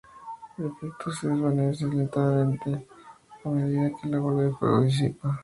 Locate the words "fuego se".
4.55-4.85